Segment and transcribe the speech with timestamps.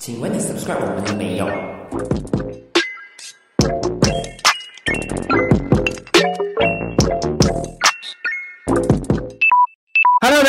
[0.00, 2.67] 请问你 subscribe 我们了没有？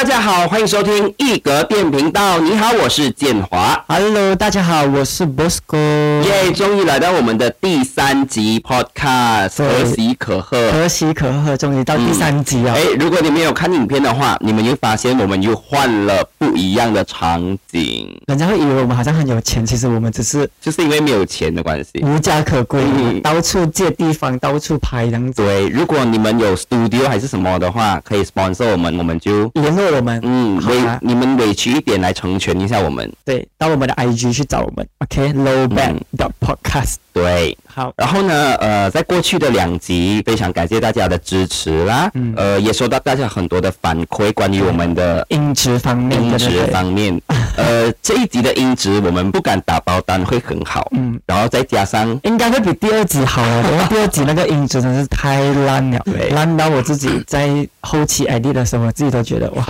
[0.09, 2.39] 家好，欢迎收听一格电频道。
[2.39, 3.79] 你好，我是建华。
[3.87, 5.77] Hello，大家好，我是 Bosco。
[6.23, 10.71] 耶，终于来到我们的第三集 Podcast，可喜可贺。
[10.71, 12.73] 可喜可贺，终于到第三集了。
[12.73, 22.03] 哎，如果你没有看影片的话，你们就发现我们又换了不一样的场景，人家会以为我们好像很有钱，其实我们只是就是因为没有钱的关系。
[22.03, 25.43] 无家可归，嗯到处借地方，到处拍这样子。
[25.43, 33.11] 对，如果你们有 studio 还是什么的话，可以 sponsor 我们，我们就联络我们，嗯委你们委屈一点来成全一下我们。
[33.25, 34.87] 对，到我们的 IG 去找我们。
[34.99, 36.95] OK，low back 的 podcast。
[37.11, 42.33] 对，好，然后呢，呃，在过去的两集，非常感谢大家的支持啦，嗯。
[42.37, 47.19] 呃，也收到大家很多的反馈，关于我们的音质方面，音质方面，
[47.57, 59.65] 呃， 这一集的音质我们不敢打包单会很好，嗯，然后再加上应该会比第二集好了，因为第二集那个音质真是太烂了 对，烂到我自己在后期 edit 的时候，我自己都觉得哇。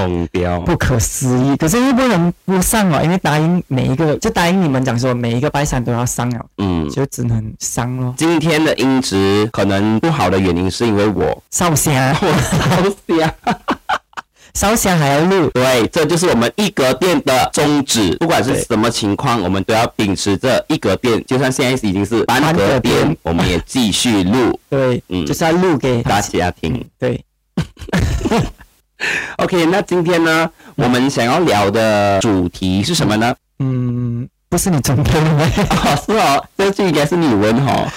[0.65, 6.89] 不可思议，可是又不能不上哦，因为答应每一个，就答应你们讲说每一个拜山都要上了，嗯。
[6.89, 8.13] 就只能上咯。
[8.17, 13.33] 今天的音质可能不好的原因是因为我烧香，我烧香，
[14.55, 18.17] 烧香还要录，对，这就是我们一格店的宗旨。
[18.17, 26.83] 不管是什么情况，我们都要秉持着一格店，就算现在已经是半半格店，我们也继续录对，嗯就是要录给大家听。
[26.97, 27.23] 对，
[29.37, 33.33] OK，那今天呢，我们想要聊的主题是什么呢？
[33.59, 35.47] 嗯，不是你准备的吗？
[35.85, 37.87] 哦，是哦，这句应该是你问哦。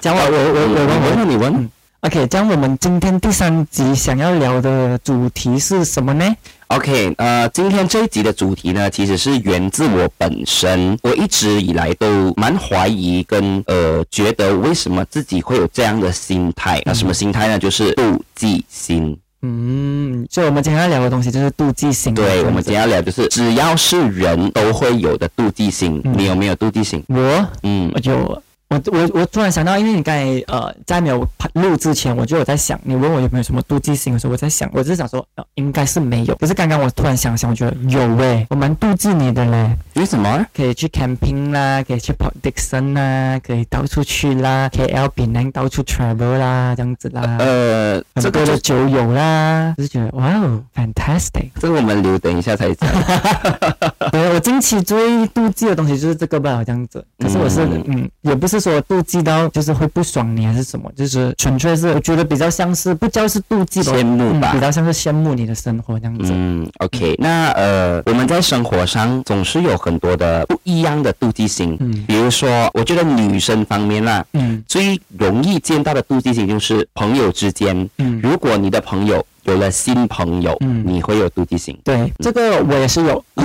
[0.00, 1.70] 讲 我我我我我我我问你问嗯。
[2.00, 6.34] OK，讲我们今天第三集想要聊的主题是什么呢
[6.66, 10.98] ？OK，呃，今天这一集的主题呢，其实是源自我本身。
[11.02, 16.82] 我一直以来都蛮怀疑跟呃，觉得为什么自己会有这样的心态？
[16.84, 17.56] 那什么心态呢？
[17.56, 19.16] 就是妒忌心。
[19.42, 22.14] 嗯，所以我们今天要聊的东西就是妒忌心。
[22.14, 26.00] 对，我们今天要聊就是，只要是人都会有的妒忌心。
[26.04, 27.02] 嗯你有没有妒忌心？
[27.08, 28.40] 我嗯我就
[28.72, 36.34] 我我我突然想到，因为你刚才呃在没有录之前，我就有在想，你问我有没有什么妒忌心的时候，我在想，我只是想说，呃、应该是没有。
[36.36, 40.46] 可是刚刚我突然想想，我觉得有诶，我蛮妒忌你的嘞，有什么？
[40.54, 51.50] 可以去 camping 啦，可以去跑 Dixon 啦，可以到处去啦，KL 槟南到处 travel 啦，这样子啦，呃，这个就很多的酒友啦，就是觉得哇哦，fantastic。
[51.60, 52.88] 这个我们留等一下才讲。
[54.10, 57.04] 对我近期最妒忌的东西就是这个吧，这样子。
[57.18, 64.52] 可是我是嗯嗯也不是说妒忌到就是会不爽你还是什么，就是纯粹是我觉得比较像是不叫是妒忌吧，羡慕吧。
[64.52, 66.32] 嗯，比较像是羡慕你的生活这样子。
[66.32, 71.76] 嗯，OK，那呃，我们在生活上总是有很多的不一样的妒忌心。
[71.80, 72.04] 嗯。
[72.06, 74.62] 比如说，我觉得女生方面啦，嗯。
[74.68, 80.84] 最容易见到的妒忌心就是朋友之间，嗯，如果你的朋友有了新朋友，嗯。
[80.86, 81.76] 你会有妒忌心。
[81.82, 83.24] 对，这个我也是有。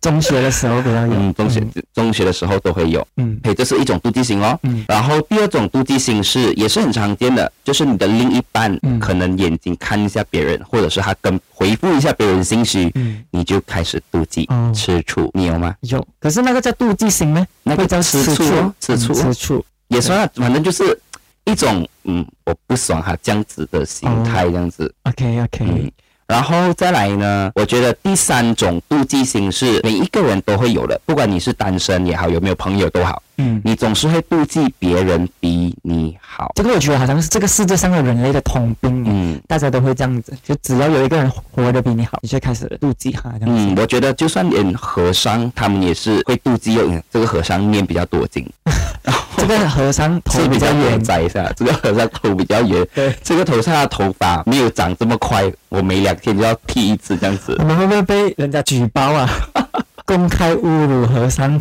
[0.00, 3.38] 中学的时候比较有，嗯，中学、中学的时候都会有，嗯。
[3.42, 4.58] 嘿，这是一种妒忌心哦。
[4.62, 4.84] 嗯。
[4.88, 8.98] 然后第二种妒忌心是也是很常见的，就是你的另一半嗯。
[9.00, 13.24] 可能眼睛看一下别人，或者是他跟回复一下别人信息，嗯。
[13.30, 14.72] 你就开始妒忌、哦。
[14.74, 15.74] 吃醋，你有吗？
[15.80, 17.46] 有，可是那个叫妒忌心呢？
[17.62, 18.34] 那个叫吃醋
[18.80, 19.14] 吃醋？
[19.14, 19.64] 嗯吃醋。
[19.88, 20.98] 也算啊，反正就是
[21.44, 24.92] 一种嗯，我不爽他这样子的心态，这样子。
[25.02, 25.90] OK OK，嗯，
[26.32, 36.50] 然后再来呢，我觉得第三种妒忌心是每一个人都会有的，不管你是单身也好，有没有朋友都好，嗯，你总是会妒忌别人比你好。
[36.54, 39.04] 这个我觉得好像是这个世界上的人类的通病。
[39.06, 43.66] 嗯大家都会这样子，就只要有一个人活得比你好，你就开始妒忌他这样子。
[43.66, 48.50] 嗯，我觉得就算连和尚他们也是会妒忌，哦这个和尚念比较多经，
[49.42, 57.64] 这个和尚头比较圆远，摘一下，这个和尚头比较圆，对，这个头上的头发没有长这么快，我每两天就要剃一次这样子我。
[57.64, 59.28] 们会不会被人家举报啊？
[60.06, 61.58] 公开侮辱和尚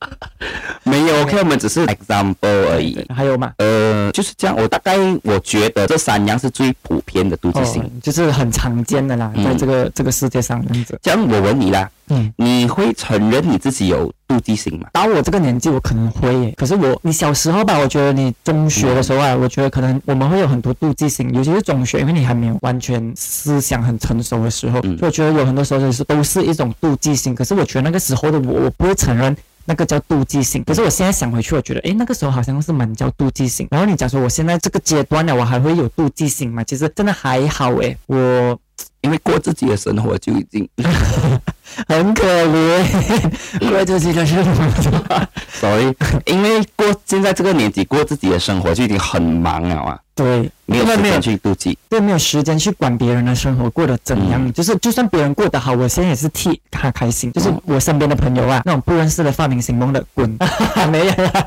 [0.82, 2.34] 没有，OK，我们只是 example
[2.70, 3.04] 而已。
[3.14, 3.52] 还有吗？
[3.58, 4.56] 呃，就是这样。
[4.56, 7.82] 我大概我觉得这三样是最普遍的妒忌心。
[7.82, 10.98] 哦，就是很常见的啦，嗯在这个这个世界上这样子。
[11.02, 14.88] 这样我问你啦，嗯，你会承认你自己有妒忌心吗？
[14.92, 16.54] 到我这个年纪，我可能会耶。
[16.56, 27.34] 可是我，你小时候吧，我觉得你中学的时候啊，我觉得可能我们会有很多妒忌心，尤其是中学，因为你还没有完全思想很成熟的时候，嗯所以我觉得有很多时候就是都是一种妒忌心。
[27.34, 29.36] 可是我觉得那个时候的我，我不会承认。
[29.70, 33.68] 那个叫妒忌心，可是我现在想回去，我觉得，诶，那个时候好像是蛮叫妒忌心。
[33.70, 36.64] 然后你讲说我现在这个阶段了，我还会有妒忌心吗？
[36.64, 38.58] 其实真的还好，诶，我
[39.02, 40.68] 因为过自己的生活就已经
[41.88, 45.28] 很可怜，过自己的生活。
[45.52, 45.94] 所以
[46.26, 51.76] 因为过现在这个年纪过自己的生活就已经很忙了啊，对，没有时间去妒忌。
[51.88, 54.44] 对，没有时间去管别人的生活过得怎样。
[54.46, 57.32] 嗯就是就算别人过得好，我现在也是替他开心。
[57.32, 60.38] 就是我身边的朋友啊，那种不认识的发明星梦的滚，
[60.90, 61.46] 没有啦。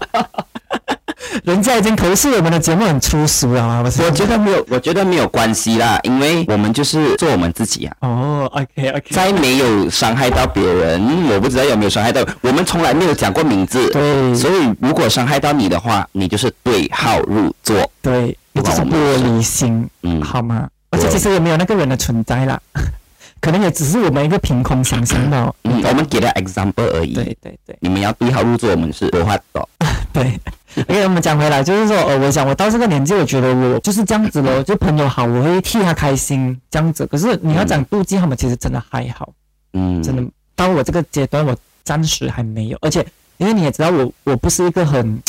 [1.43, 3.81] 人家已经投诉我们的节目很粗俗了啊！
[3.83, 7.95] 我觉得没有，我觉得没有关系啦，因为我们就是做我们自己啊。
[8.01, 17.89] 哦，OK OK，在没有伤害到别人，我不知道有没有伤害到，我们从来没有讲过名字，对所以如果伤害到你的话，你就是对号入座。
[18.01, 20.67] 对，你就是玻璃心，嗯，好吗？
[20.91, 22.59] 而且其实也没有那个人的存在啦，
[23.41, 25.55] 可能也只是我们一个凭空想象的。
[25.63, 27.13] 嗯，我们给了 example 而已。
[27.13, 29.67] 对对对你们要对号入座，我们是不话的。
[30.13, 30.39] 对。
[30.87, 37.05] OK，我们讲回来，就是说，呃，我想我到这个年纪，我觉得我就是这样子咯， 就朋友好，我会替他开心这样子。
[37.07, 39.31] 可是你要讲妒忌他们，其实真的还好，
[39.73, 40.23] 嗯，真的
[40.55, 42.77] 到我这个阶段，我暂时还没有。
[42.81, 43.05] 而且
[43.37, 45.21] 因为你也知道我，我不是一个很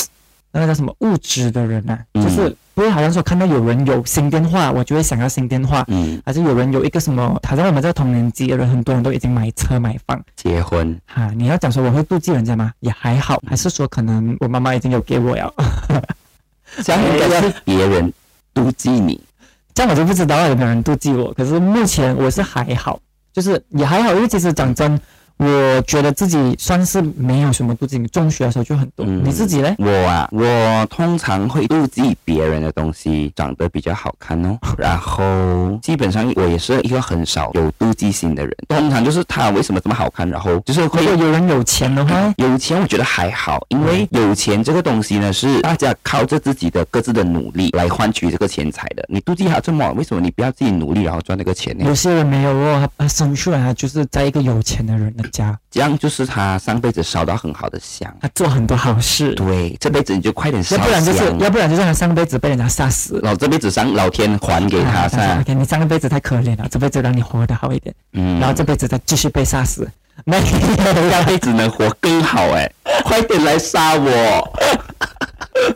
[0.52, 12.72] 那个叫什么物质的人呐、嗯就是不会好像说看到有人有新电话，我就会想要新电话，嗯，还是有人有一个什么，好像我们这个同年纪的人，很多人都已经买车买房结婚，哈、你要讲说我会妒忌人家吗？
[12.80, 15.54] 也还好，还是说可能我妈妈已经有给我了，
[16.82, 18.12] 这样应该是别人
[18.52, 19.20] 妒忌你。
[19.72, 21.32] 这样我就不知道有没有人妒忌我。
[21.34, 23.00] 可是目前我是还好，
[23.32, 25.00] 就是也还好，因为其实讲真，
[25.36, 27.94] 我觉得自己算是没有什么妒忌。
[28.08, 29.74] 中学的时候就很多，嗯你自己呢？
[29.78, 38.54] 我啊，我通常会妒忌别人的东西长得比较好看哦， 然后基本上我也是一个很少有妒忌心的人。
[38.68, 49.04] 通常就是他为什么这么好看，然后就是会有人有钱的话，有钱，我觉得还好，因为有钱这个东西呢，是大家靠着自己的各自的努力来换取这个钱财的。
[49.08, 51.94] 你妒忌他这么，为什么你不要自己努力，然后赚那个钱呢有？
[51.94, 58.12] 些人没有哦，他他生出来他就是在一个有钱的人的家，这样就是他上辈子烧到很好的香。
[58.20, 63.20] 他做很多好事，对，这辈子你就快点烧要不然就是，要不然就是他上辈子被人家杀死了。
[63.22, 65.40] 然后这辈子上老天还给他啊噻。
[65.40, 69.88] OK，你上辈子太可怜了，这辈子让你活得好一点，嗯，然后这辈子再继续被杀死。
[70.24, 70.44] 没有
[71.10, 72.70] 下辈子能活更好哎，
[73.02, 74.52] 快点来杀我。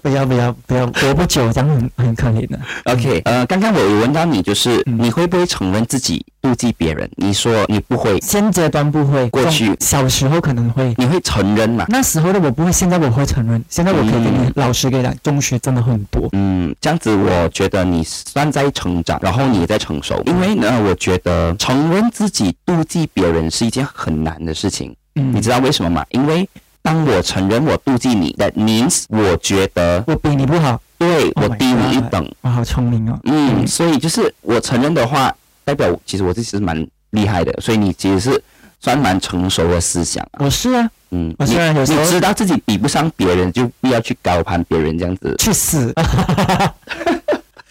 [0.02, 2.58] 不要不要不要，活不久这样很很可怜的。
[2.85, 7.08] OK，呃，刚刚我有问到你，就是嗯你会不会承认自己妒忌别人？
[7.17, 10.94] 你说你不会，现阶段不会，过去小时候可能会。
[10.96, 11.85] 你会承认吗？
[11.88, 13.62] 那时候的我不会，现在我会承认。
[13.69, 16.29] 现在我可以跟你、嗯老实跟你讲，中学真的很多。
[16.32, 20.20] 嗯，这样子我觉得你算在成长，然后你也在成熟。
[20.26, 24.94] 因为呢，我觉得承认自己妒忌别人是一件很难的事情。
[25.14, 26.05] 嗯你知道为什么吗？
[26.11, 26.49] 因为
[26.88, 32.26] 当我承认我妒忌你，that means 我觉得我比你不好，对 Oh 我低你一等。
[32.40, 33.20] 我好聪明哦。
[33.25, 35.31] 嗯，所以就是我承认的话，
[35.67, 38.43] 代表其实我自己是蛮厉害的，所以你其实是
[38.81, 40.40] 算蛮成熟的思想啊。
[40.40, 45.37] 我是啊，嗯，我虽然有时候你知道自己比不上别人，就不要去高攀别人这样子。
[45.38, 45.93] 去死！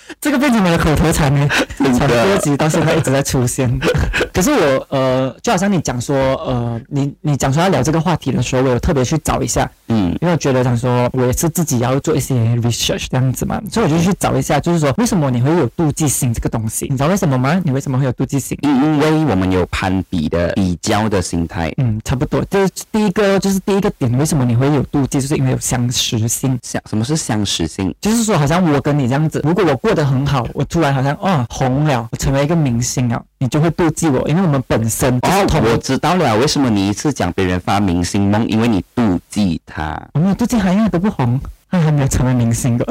[0.21, 3.79] 这个变成我的口头禅呢， 从多集到现在一直在出现。
[4.33, 6.15] 可是我呃，就好像你讲说
[6.45, 16.87] 呃，你你讲说要聊这个话题的时候，我有特别去找一下，嗯因为我觉得想说我也是自己要做一些 research 这样子嘛，所以我就去找一下，就是说为什么你会有妒忌心这个东西？
[16.89, 17.59] 你知道为什么吗？
[17.63, 18.57] 你为什么会有妒忌心？
[18.61, 21.73] 因为我们有攀比的比较的心态。
[21.77, 25.19] 嗯，差不多，就是第一个，就是第一个点，为什么你会有妒忌？
[25.19, 26.57] 就是因为有相识性。
[26.63, 27.93] 相什么是相识性？
[27.99, 39.99] 就是说，好像我跟你这样子，如果我过得很好，我突然好像哦红了，我成为一个明星了，你就会妒忌我，因为我们本身哦，我知道了，为什么你一次讲别人发明星梦，因为你妒忌他。
[40.13, 41.39] 我们妒忌他，因为都不红，
[41.69, 42.85] 他还没有成为明星的。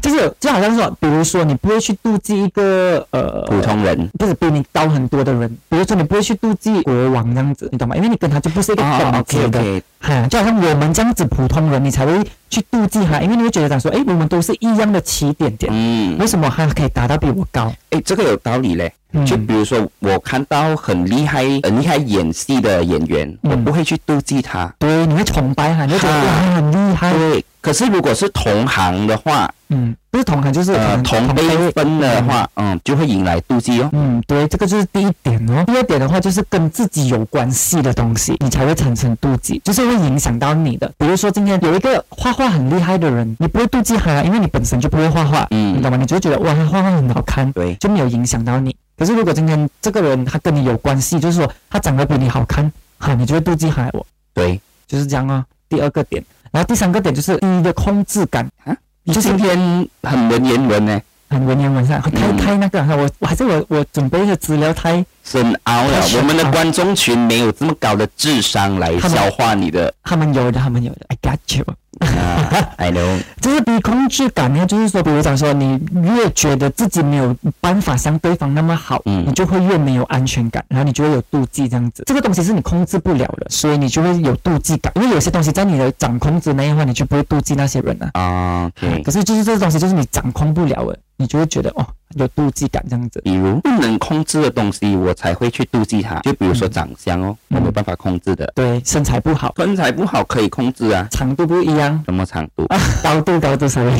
[0.00, 4.08] 就是就好像说，比如说你不会去妒忌一个呃普通人。
[4.18, 7.96] 不是比你高很多的人，比如说你不会去妒忌国王这样子，你懂吗？
[7.96, 9.82] 因为你跟他就不是一个哦等级的。
[10.00, 12.12] 哈，就好像我们这样子普通人，你才会
[12.48, 17.72] 去妒忌他，因为你会觉得讲说，哎，我们都是一样的起点点，嗯，为什么他可以达到比我高？
[17.90, 18.92] 哎，这个有道理嘞。
[19.12, 24.72] 嗯就比如说，我看到很厉害、很厉害演戏的演员，嗯我不会去妒忌他。
[24.78, 27.12] 对，你会崇拜他，你会觉得哇，他很厉害。
[27.12, 33.88] 对，可是如果是同行的话，嗯，不是同行就是可呃，同辈分的话，嗯，就会引来妒忌哦。
[33.92, 35.64] 嗯，对，这个就是第一点哦。
[35.66, 40.92] 第二点的话，就是跟自己有关系的东西，你才会产生妒忌，就是会影响到你的。
[40.98, 45.96] 比如说今天有一个画画很厉害的人，你不会妒忌他，因为你本身就不会画画，嗯你懂吗？
[45.96, 48.74] 你就会觉得哇，他画画很好看，对，就没有影响到你。
[48.96, 54.06] 可是如果今天这个人他跟你有关系，就是说他长得比你好看，哈，你就会妒忌他，我。
[54.32, 54.60] 对。
[54.86, 55.44] 就是这样啊。
[55.68, 61.00] 第二个点，然后第三个点就是第一个控制感，啊，你今天很文言文呢。
[61.28, 62.36] 很文言文上，太嗯。
[62.36, 71.64] 太那个，我我还是我我准备的资料太深奥了我们的奥观众群没有这么高的智商来消化你的他们有的，他们有的，I got you。
[72.00, 82.02] 啊，I know， 就是比控制感呢，就是说，比如讲说，你越觉得自己没有办法像对方那么好，嗯你就会越没有安全感，然后你就会有妒忌这样子。
[82.06, 84.92] 这个东西是你控制不了的，所以你就会有妒忌感。
[84.96, 88.10] 因为有些东西在你的掌控之内的话，你就不会妒忌那些人啊。
[88.20, 91.86] 啊，OK，可是就是这个东西，就是你掌控不了的，你就会觉得哦，
[92.16, 93.20] 有妒忌感这样子。
[93.24, 96.18] 比如不能控制的东西，我才会去妒忌它。
[96.20, 103.92] 就比如说长相哦，嗯我没有办法控制的，对，身材不好，身材不好可以控制啊，长度不一样，什么长度，啊高度高度，sorry，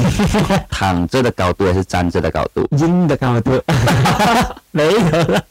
[0.69, 2.67] 躺着的高度还是站着的高度？
[2.77, 3.61] 阴的高度，
[4.73, 5.43] 没有了。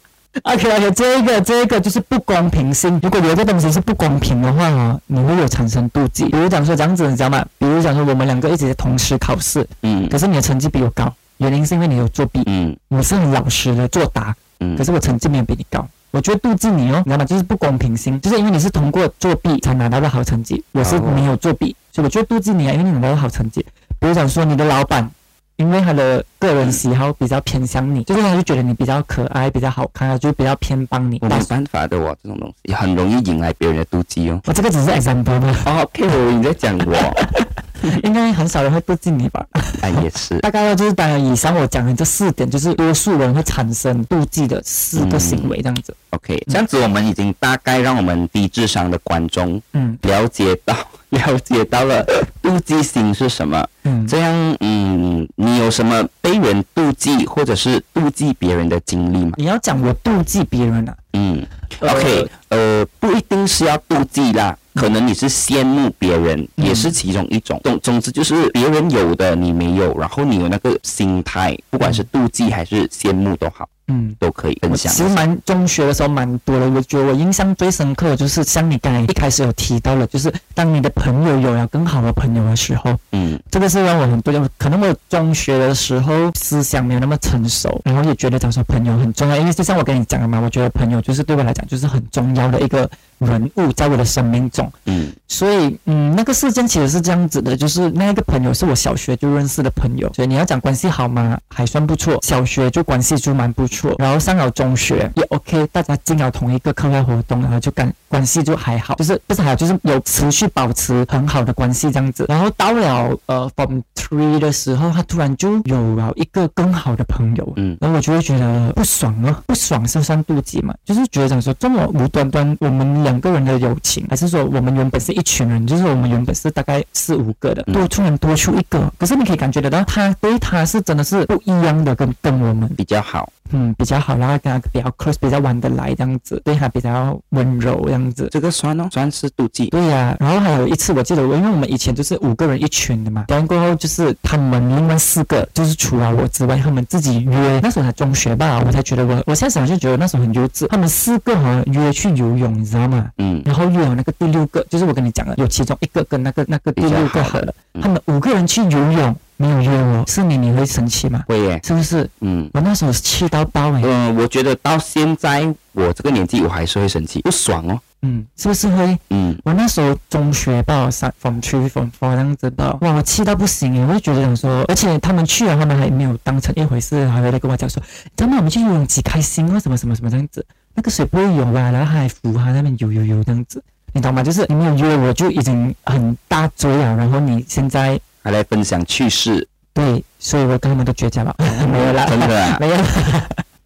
[0.43, 2.99] OK OK，这一个这一个就是不公平性。
[3.01, 6.25] 如果有一个东西是不公平的话哦，你会有产生妒忌。
[6.25, 7.45] 比如讲说这样子，你知道吗？
[7.57, 15.87] 比如讲说我们两个一起同时考试，嗯可是你的成绩比我高，原因是因为你有作弊，嗯我是很老实的作答，嗯可是我成绩没有比你高。
[16.11, 17.25] 我觉得妒忌你哦，你知道吗？
[17.25, 23.65] 就是不公平心，就是因为你是通过作弊才拿到的好成绩，我是哦没有作弊，所以我觉得妒忌你啊，因为你拿到好成绩。
[23.99, 25.09] 比如讲说你的老板，
[25.57, 31.17] 因为他的个人喜好比较偏向你，就是他就觉得你比较可爱、比较好看，他就比较偏帮你。
[31.21, 34.41] 我没办法的哦，这种东西很容易引来别人的妒忌哦。
[34.45, 37.17] 我这个只是 example 嘛，哦，OK，我你在讲我，
[38.03, 39.45] 应该很少人会妒忌你吧？
[39.81, 45.95] 啊也是，大概就是当然以上我讲的这四点，就是多数人会产生妒忌的四个行为这样子。
[46.11, 50.75] OK，这样子我们已经大概让我们低智商的观众嗯 了解到
[51.09, 52.05] 了解到了
[52.45, 53.67] 妒忌心是什么。
[53.85, 59.31] 嗯，这样，嗯，你有什么被人妒忌或者是妒忌别人的经历吗？
[59.37, 61.43] 你要讲我妒忌别人啊，嗯。
[61.79, 66.65] 呃，OK，呃，不一定是要妒忌啦，可能你是羡慕别人，嗯。
[66.65, 67.59] 也是其中一种。
[67.63, 74.15] 总总之就是别人有的你没有，然后你有那个心态，不管是妒忌还是羡慕都好，嗯。
[74.19, 83.39] 都可以分享其实蛮中学的时候蛮多的，我觉得我印象最深刻的就是像你刚才一开始有提到了，就是当你的朋友有了更好的朋友的时候，嗯。
[83.51, 92.89] 这个是让我很多人，可能我中学的时候思想没有那么成熟，然后也觉得找说朋友很重要，因为就像我跟你讲的嘛，我觉得朋友就是对我来讲就是很重要的一个
[93.19, 95.11] 人物在我的生命中，嗯。
[95.27, 101.37] 所以嗯，那个事件其实是这样子的，就是那一个朋友是我小学就认识的朋友，所以你要讲关系好吗？
[101.49, 112.25] 还算不错，小学就关系就蛮不错，然后上了中学也 OK，大家进了同一个课外活动，然后就感关系就还好，就是不是还好，就是有持续保持很好的关系这样子。
[112.29, 117.75] 然后到了呃 Form Three 的时候，他突然就有了一个更好的朋友，嗯。
[117.81, 133.31] 然后我就会觉得不爽哦，不爽是算妒忌嘛，就是觉得讲说这么无端端我们两个人的友情，还是说我们原本是一群人，就是我们原本是大概四五个的，嗯多突然多出一个，可是你可以感觉得到他对他是真的是不一样的，跟跟我们比较好。
[133.51, 138.27] 嗯比较好，然后跟他比较 close，比较玩得来这样子，对他比较温柔这样子。
[138.31, 139.67] 这个算哦，算是妒忌。
[139.67, 152.94] 对呀、然后还有一次，我记得我，因为我们以前就是五个人一群的嘛，然后过后就是他们另外四个，就是除了我之外，他们自己约，那时候才中学吧，我才觉得我，我现在想就觉得那时候很幼稚，他们四个哈约去游泳，你知道吗？
[153.17, 161.23] 嗯然后约了那个第六个，就是我跟你讲的，有其中一个跟那个那个第六个好了，嗯他们五个人去游泳，没有约我，是你你会生气吗？
[161.27, 161.59] 会耶。
[161.63, 162.09] 是不是？
[162.21, 167.79] 嗯我那时候气到爆诶、嗯、我觉得到现在我这个年纪，我还是会生气，不爽哦。
[168.01, 168.97] 嗯，是不是会？
[169.09, 177.81] 嗯我那时候中学吧，三 from three from four 这样子吧，哇，我气到不行诶，我就觉得想说，而且他们去了，他们还没有当成一回事，还会来跟我讲说，
[178.15, 183.63] 咱们我们去游泳几开心啊，什么什么什么这样子，那个水不会游啊，然后他还扶他那边游游游这样子，
[183.93, 184.21] 你懂吗？
[184.21, 191.35] 就是你没有约我就已经很大追了，然后你现在还来分享趣事，对，所以我跟他们都绝交了，
[191.71, 192.57] 没有啦，真的啊。
[192.59, 192.83] 没有啦，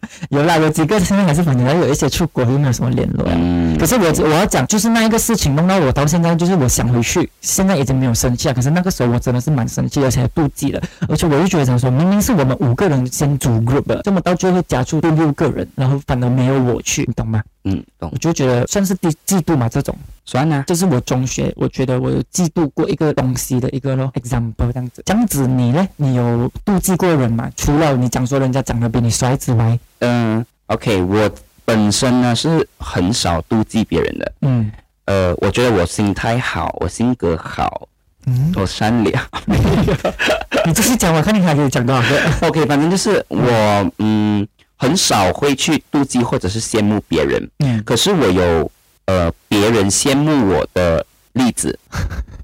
[0.30, 3.24] 有啦，有几个现在还是反正还有一些出国又没有什么联络
[3.78, 8.54] 可是我我要讲，就是那一个事情弄到我到现在，就是我想回去，现在已经没有生气了。
[8.54, 10.82] 可是那个时候我真的是蛮生气，而且还妒忌的。
[11.08, 17.42] 而且我就觉得想说，明明是我们五个人先组 group 的，这么到最后加出第六个人，然后反而没有我去，你懂吗？
[17.64, 19.94] 嗯，懂我，就觉得算是第嫉妒嘛，这种。
[20.24, 20.64] 算啊。
[20.66, 25.02] 这是我中学，我觉得我有嫉妒过一个东西的一个咯 example 这样子。
[25.04, 25.86] 这样子你呢？
[25.96, 27.50] 你有妒忌过人吗？
[27.56, 31.30] 除了你讲说人家长得比你帅之外，嗯，OK，我
[31.64, 34.32] 本身呢是很少妒忌别人的。
[34.42, 34.70] 嗯
[35.06, 37.88] 呃，我觉得我心态好，我性格好，
[38.26, 39.22] 嗯，我善良。
[40.66, 42.16] 你继续讲，我看你还可以讲多少个。
[42.48, 44.46] OK，反正就是我嗯
[44.80, 48.70] 很少会去妒忌或者是羡慕别人，嗯，可是我有
[49.04, 51.78] 呃别人羡慕我的例子。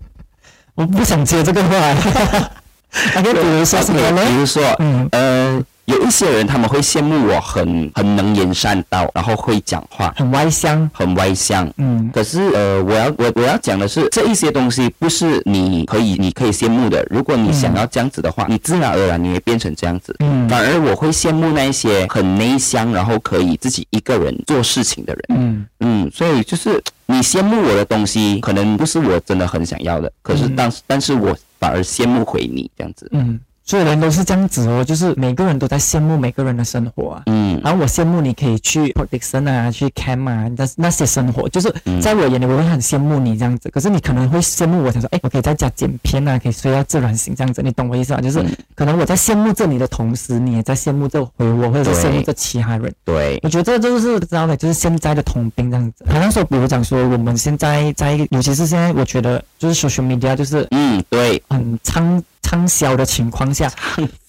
[0.77, 2.51] 我不想接这个话。
[3.17, 4.37] OK，比如说什么 OK，比？
[4.37, 11.69] 如说，嗯呃，有一些人他们会羡慕我很很能言善道，然后会讲话，很外向，很外向。
[11.79, 17.07] 嗯可是，呃，我要我我要讲的是，这一些东西不是你可以你可以羡慕的。
[17.09, 20.15] 如果你想要这样子的话，你自然而然你会变成这样子。
[20.21, 25.25] 嗯反而我会羡慕那一些很内向，然后可以自己一个人做事情的人。
[25.31, 33.09] 嗯嗯，所以就是你羡慕我的东西，可能不是我真的很想要的，可是嗯当、但是我反而羡慕回你这样子。
[33.13, 37.23] 嗯，所有人都是这样子哦，就是每个人都在羡慕每个人的生活啊。
[37.27, 43.69] 嗯然后我羡慕你可以去 Port Dickson 啊，去 Cam 啊，那那些生活，就是嗯在我眼里我会很羡慕你这样子。
[43.71, 48.21] 可是你可能会羡慕我，想说，哎，我可以在家剪片啊，可以睡到自然醒这样子，你懂我意思吧？
[48.21, 52.95] 就是嗯可能我在羡慕着你的同时，你也在羡慕着回我，或者是羡慕着其他人。
[53.05, 56.05] 对，我觉得这就是知道的，就是现在的通病这样子。
[56.09, 63.69] 好像说，比如讲说，我们现在在，尤其是现在，我觉得就是 social media 就是嗯对，很畅畅销的情况下，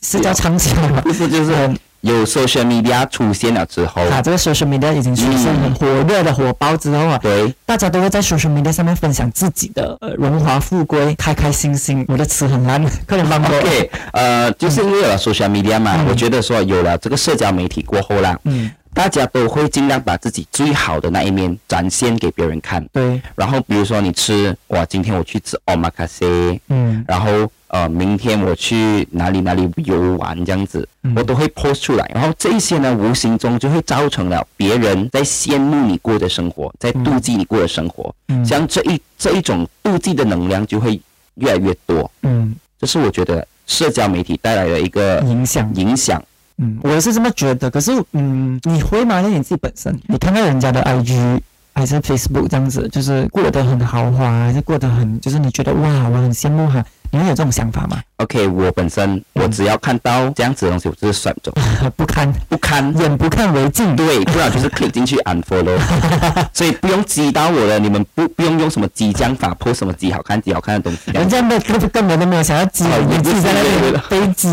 [0.02, 1.00] 是叫畅销吗？
[1.02, 12.04] 不是就是嗯有 social media 出现了之后，啊，这个 social media 已经出现嗯很火热的火爆之后啊，对，大家都会在 social media 上面分享自己的呃荣华富贵、开开心心。
[12.08, 13.48] 我的词很烂， 快点帮我。
[13.48, 22.86] OK，呃，就是因为有了 social media 嘛，嗯我觉得说有了这个社交媒体过后啦，嗯，大家都会尽量把自己最好的那一面展现给别人看。
[22.94, 32.10] 对，然后比如说你吃，哇，今天我去吃 omakase，嗯然后呃，明天我去哪里哪里游玩这样子，嗯我都会 post 出来。
[32.14, 38.14] 然后这一些呢，无形中就会造成了别人在羡慕你过的生活，在妒忌你过的生活。
[38.30, 41.00] 嗯像这一这一种妒忌的能量就会
[41.36, 42.10] 越来越多。
[42.24, 45.70] 嗯，这是我觉得社交媒体带来的一个影响。
[45.76, 46.24] 影响。
[46.60, 47.70] 嗯，我是这么觉得。
[47.70, 49.22] 可是，嗯，你会吗？
[49.22, 51.40] 那你自己本身，你看看人家的 IG
[51.74, 61.52] 还是 Facebook 这样子，就是过得很豪华，还是过得很，就是你觉得哇，我很羡慕哈，你们有这种想法吗？OK，我本身我只要看到这样子的东西，我就是甩走，
[61.96, 62.96] 不堪，不堪。
[62.98, 63.96] 眼不看为净。
[63.96, 65.78] 对，不然就是 click 进去 unfollow，
[66.54, 71.12] 所以不用激到我了，你们不不用用什么激将法 post 什么极好看极好看的东西。
[71.12, 74.50] 人家没根根本都没有想要激哦你，自己在那不是边飞机。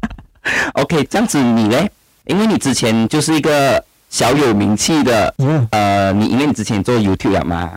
[0.74, 1.90] OK，这样子你嘞？
[2.24, 7.72] 因为你之前就是一个小有名气的，嗯呃，你因为你之前做 YouTube 了嘛，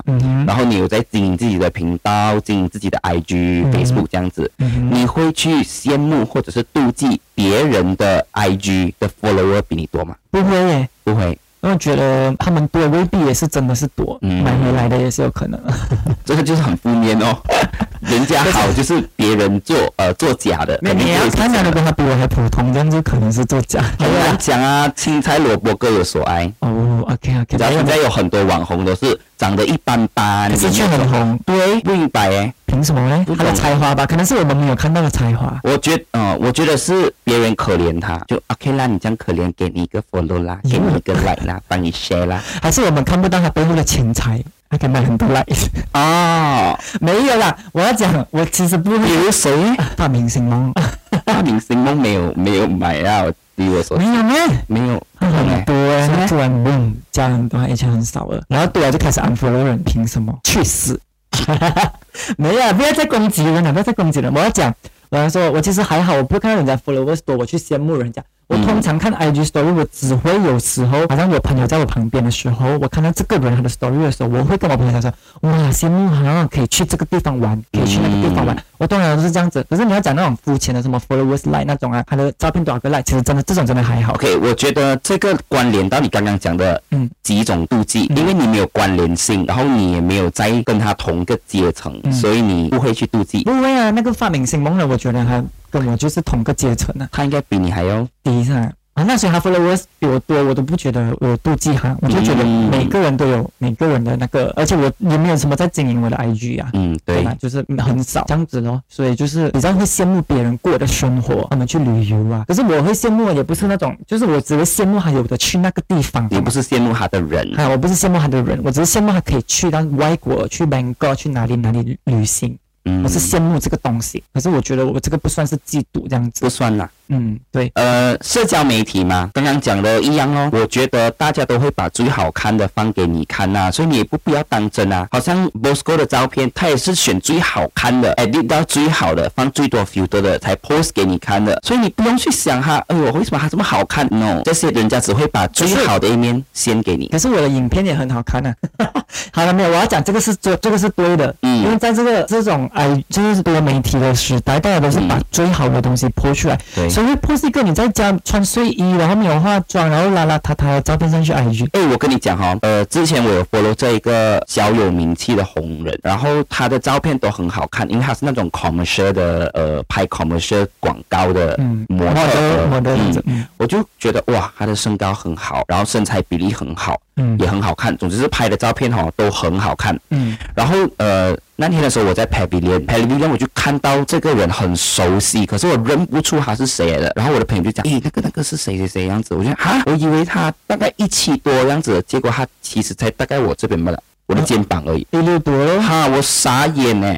[0.48, 4.50] 然后你有在经营自己的频道，经营自己的 IG、嗯 Facebook 这样子，
[4.91, 10.15] 你会去羡慕或者是妒忌别人的 IG 的 follower 比你多吗？
[10.32, 15.60] 不会耶，不会，因为我觉得他们多未必也是真的是多，嗯买回来的也是有可能。
[16.26, 17.38] 这个就是很负面哦。
[18.02, 23.80] 人家好就是别人做呃做假的，你肯定你要看到，不会是真的如果他比我还普通，这样就可能是作假。
[24.00, 26.52] 很难讲啊，青菜萝卜各有所爱。
[26.62, 32.52] 哦，OK OK，然后现在有很多网红都是长得一般般，可是却很红，对，不明白哎。
[32.71, 35.60] 凭什么呢他的才华吧，可能是我们没有看到的才华。
[35.63, 42.41] 我觉得，嗯、我觉得是别人可怜他，就 OK 啦，你这样可怜，给你一个 follow 啦， 给你一个 like 啦，帮你 share 啦。
[42.62, 45.53] 还是我们看不到他背后的钱财，他可以买很多 like。
[45.93, 49.51] 哦，没有啦，我要讲，我其实不比会如谁？
[49.97, 50.73] 大明星梦，
[51.25, 53.23] 大明星梦没有没有买啊？
[53.23, 54.38] 我据我所知没有咩？
[54.67, 60.34] 没有，很多哎、是吗他突然 boom 加很多，他以前很少了，然后对啊就开始 unfollow 人，凭什么？
[60.45, 60.97] 去死！
[61.32, 61.94] 哈 哈
[62.38, 64.34] 没有，不要再攻击人了，不要再攻击人。
[64.34, 64.74] 我要讲，
[65.10, 68.24] 我要说，我其实还好，我不看到人家 followers 多，我去羡慕人家。
[68.51, 78.53] 我嗯通常看 IG story，我只会有时候，好像我朋友在我旁边的时候，我看到这个人他的 story 的时候，我会跟我朋友讲说，哇，羡慕好像可以去这个地方玩，可以去那个地方玩。
[78.55, 79.63] 嗯我通常都是这样子。
[79.69, 84.15] 可是你要讲那种肤浅的，什么 followers like 那种啊，他的照片多少个 like，其实真的这种真的还好。
[84.15, 93.43] OK，我觉得这个关联到你刚刚讲的嗯几种妒忌，嗯因为你没有关联性，然后你也没有在跟他同个阶层，嗯所以你不会去妒忌。
[93.43, 106.69] 不会啊，那个发明星梦呢，我觉得他跟我就是同个阶层的，他应该比你还要第一上啊，那所以他 followers 比我多，我都不觉得我有妒忌他，我就觉得嗯每个人都有每个人的那个，而且我也没有什么在经营我的 IG 啊。
[106.73, 107.34] 嗯对吧？
[107.39, 112.43] 就是很少这样子咯，所以就是比较会羡慕别人过的生活，他们去旅游啊。
[112.45, 116.27] 可是我会羡慕也不是那种，就是我只会羡慕他有的去那个地方。
[116.29, 122.57] 你不是羡慕他的人，啊，我不是羡慕他的人，我只是羡慕他可以去到外国，去 Bangkok，去哪里哪里旅行。
[122.86, 126.50] 嗯我是羡慕这个东西，可是我觉得我这个不算是嫉妒这样子不。
[126.50, 126.89] 算啦。
[127.13, 130.50] 嗯，对，呃，社交媒体嘛，刚刚讲的一样哦。
[130.54, 135.06] 我觉得大家都会把最好看的放给你看呐、所以你也不必要当真啊。
[135.12, 141.60] 好像 Bosco 的照片，他也是选最好看的，edit 到最好的，放最多 filter 的才 post 给你看的。
[141.63, 147.10] 所以你不用去想哈，哎呦，为什么他这么好看？No，这些人家只会把最好的一面先给你。
[147.10, 148.56] 可是我的影片也很好看啊，
[149.34, 149.70] 好了没有？
[149.70, 156.89] 我要讲这个是这这个是对的，嗯因为在这个这种哎，就是多媒体的时代，大家都是把嗯最好的东西播出来，对。
[156.89, 172.21] 所以会 post 一个你在家穿睡衣，然后没有化妆，然后邋邋遢遢的照片上去 IG，哎，我跟你讲哈、呃，之前我有 follow 这一个小有名气的红人，然后他的照片都很好看，因为他是那种 commercial 的，呃，拍 commercial 广告的嗯，模特。
[172.21, 173.45] 模特儿，模特嗯这嗯。
[173.57, 177.38] 我就觉得哇，他的身高很好，然后身材比例很好，嗯。
[177.39, 179.97] 也很好看，总之是拍的照片哈、都很好看。
[180.10, 180.38] 嗯。
[180.55, 187.13] 然后呃，那天的时候我在 Pavilion，Pavilion 我就看到这个人很熟悉，可是我认不出他是谁来的。
[187.15, 189.36] 然后我的朋友就讲，诶，那个那个是谁谁谁样子？
[189.36, 195.06] 我就哈，我以为他大概一七多样子，结果他其实才大概我这边罢了，我的肩膀而已。
[195.12, 197.15] 一六多了，哈，我傻眼呢。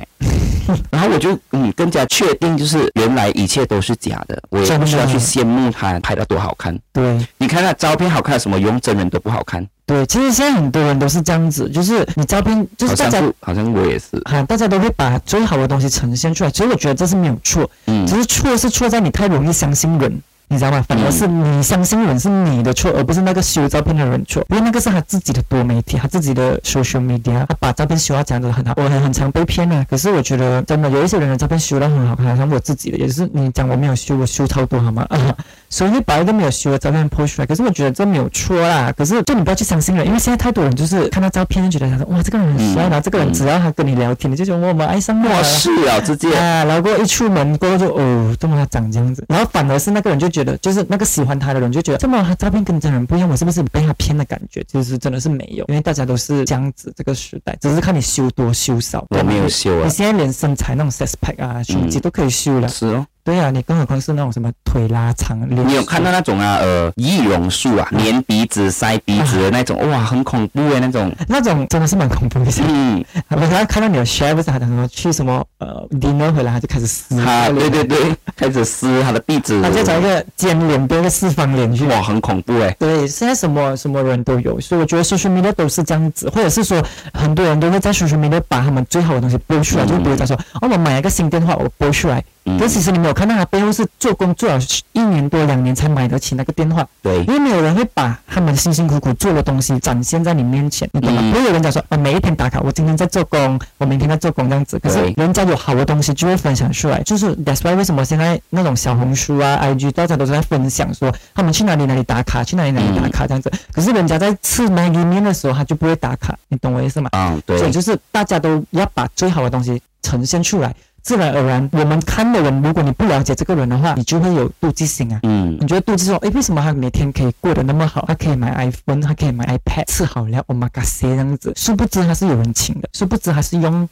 [0.92, 6.78] 然后我就嗯更加确定，就是原来一切都是假的，我也不需要去羡慕他拍的多好看。
[6.92, 7.20] 对。
[7.38, 16.52] 你看他照片好看，什么用真人都不好看，对，其实现在很多人都是这样子，就是你照片，就是好大家像好像我也是，啊，大家都会把最好的东西呈现出来。
[16.52, 20.84] 其实我觉得这是没有错，嗯只是错是错在你太容易相信人，你知道吗？
[20.88, 28.74] 反而是你相信人是你的错，而不是那个修照片的人错，因为那个是他自己的多媒体，他自己的 social media，他把照片修到这样子很好。
[28.78, 35.06] 我很很常被骗啊，可是我觉得真的有一些人的照片修得很好看，像我自己的也是，你讲我没有修，我修超多好吗？
[35.10, 35.36] 啊，
[35.74, 38.94] 所以会把都没有修的照片 post 出来，可是我觉得这没有错啦。
[38.96, 45.34] 可是就你不要去相信了，因为现在太多人就是看到照片就觉得他说哇这个人很帅，嗯然后这个人只要他跟你聊天，你就觉得我们爱上他了。
[45.34, 46.32] 漠视了直接。
[46.36, 49.26] 啊，然后过一出门过后就哦，怎么他长这样子？
[49.28, 54.64] 然后反而是那个人就觉得，就是那个喜欢他的人就觉得，这么他照片跟真人不一样，我是不是被他骗的感觉？
[54.68, 59.04] 其实真的是没有，因为大家都是这样子，这个时代只是看你修多修少。
[59.10, 62.68] 我没有修啊你，现在连身材那种 sex pack 啊、胸肌嗯都可以修了。
[62.68, 63.08] 是哦。
[63.24, 65.40] 对啊，你更何况是那种什么腿拉长。
[65.50, 71.10] 你有看到那种啊，呃，易容术啊，粘鼻子、塞鼻子的那种，哇，很恐怖的那种。
[71.28, 72.52] 那种真的是蛮恐怖的。
[72.68, 81.86] 嗯，我刚刚看到你的 share 不是他讲什么去什么呃 dinner 回来他就开始撕，他对对对，开始撕他的鼻子，他就找一个尖脸变一个四方脸去。
[81.88, 82.76] 哇，很恐怖哎。
[82.78, 86.84] 对，现在什么什么人都有，所以我觉得 social media 都是这样子，或者是说
[87.14, 94.60] 很多人都会在 social media 把他们最好的东西播出来，嗯就比如他说，哦，我买了个新电话，我播出来，嗯可是其实你没有看到他背后是做工做了
[94.92, 101.22] 一年多两年才买得起那个电话，对因，为没有人会把他们辛辛苦苦做的东西展现在你面前，你懂吗？
[101.24, 104.78] 嗯不会有人讲说，啊，每一天打卡，我今天在做工，我明天在做工这样子。
[104.80, 113.52] 可是人家有好的东西就会分享出来，就是 that's why 为什么现在那种小红书啊、IG 大家都是在分享说他们去哪里哪里打卡，去哪里哪里打卡这样子。
[113.72, 117.10] 可是人家在吃 Maggi 面的时候，他就不会打卡，你懂我意思吗？
[117.14, 125.20] 嗯，对所以，就是大家都要把最好的东西呈现出来，自然而然，我们看的人，如果你不了解这个人的话，你就会有妒忌心啊。
[125.24, 128.06] 嗯你觉得妒忌说，诶，为什么他每天可以过得那么好？
[128.08, 133.88] 他可以买 iPhone，他可以买 iPad，吃好了，Oh my god，这样子，殊不知他是有人情的，殊不知他是用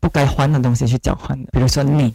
[0.00, 1.50] 不该换的东西去交换的。
[1.52, 2.12] 比如说你，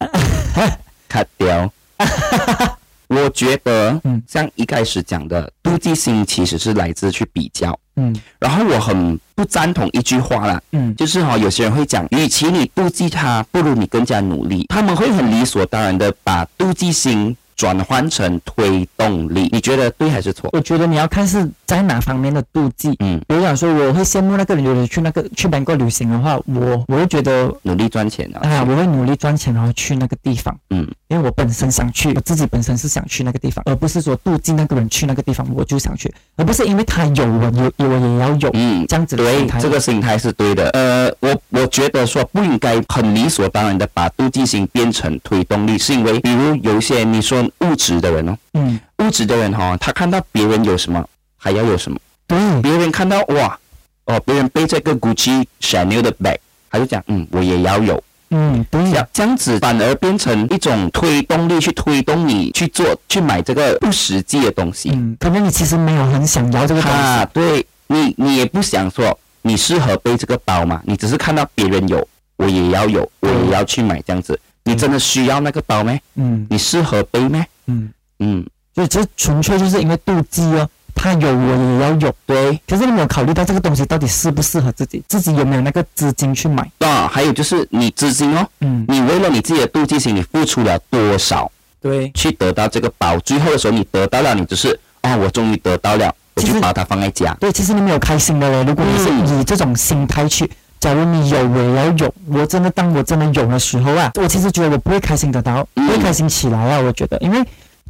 [1.07, 1.71] 卡掉。
[3.07, 7.77] 我觉得，嗯像一开始讲的，妒忌心其实是来自去比较。
[7.95, 14.65] 嗯然后我很不赞同一句话啦，嗯就是哈、有些人会讲，与其你妒忌他，不如你更加努力。
[14.69, 19.49] 他们会很理所当然的把妒忌心转换成推动力。
[19.51, 20.49] 你觉得对还是错？
[20.53, 22.95] 我觉得你要看是在哪方面的妒忌。
[22.99, 28.47] 嗯，比如讲说，我会羡慕那个人有人去那个去 Bangkok 旅行的话，我我会觉得努力赚钱啊。
[28.47, 30.55] 啊，我会努力赚钱，然后去那个地方。
[30.69, 39.59] 嗯，因为我本身想去，我自己本身是想去那个地方，而不是说妒忌那个人去那个地方，我就想去，而不是因为他有我有有我也要有，嗯，这样子的对心，态。
[39.59, 40.69] 这个心态是对的。
[40.69, 51.05] 呃，我我觉得说不应该很理所当然的把妒忌心变成推动力，是因为比如有一些你说物质的人哦，嗯，物质的人哈、他看到别人有什么，
[51.37, 51.97] 还要有什么。
[52.27, 53.57] 对，别人看到哇，
[54.05, 56.37] 哦，别人背这个 Gucci、Chanel 的 bag，
[56.69, 58.01] 他就讲，嗯，我也要有。
[58.33, 64.89] 嗯，对呀这样子反而变成一种推动力，去推动你去做、去买这个不实际的东西。
[64.91, 74.39] 嗯，可能你其实没有很想要这个东啊，，对你，你也不想说你适合背这个包嘛，你只是看到别人有，我也要有，我也要去买这样子。
[74.63, 75.99] 你真的需要那个包咩？
[76.15, 77.45] 嗯你适合背咩？
[77.67, 78.45] 嗯，嗯，
[78.75, 82.59] 所以这纯粹就是因为妒忌哦，他有我也要有，对。
[82.67, 91.51] 可是你没有考虑到这个东西到底适不适合自己，自己有没有那个资金去买，啊，还有就是你资金哦，嗯，你为了你自己的妒忌心，你付出了多少？
[91.81, 97.35] 对，去得到这个包，最后的时候你得到了，你只是啊、我终于得到了，我就把它放在家。
[97.39, 98.63] 对，其实你没有开心的嘞。
[98.63, 100.47] 如果你是以这种心态去，
[100.81, 102.13] 假如你有，我也要有。
[102.27, 106.79] 我真的当我真的有的时候啊，我其实觉得我不会开心得到，不嗯会开心起来啊。
[106.79, 107.39] 我觉得，因为